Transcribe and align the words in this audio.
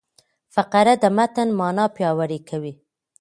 فقره 0.53 0.93
د 1.03 1.05
متن 1.17 1.49
مانا 1.59 1.85
پیاوړې 1.95 2.39
کوي. 2.49 2.73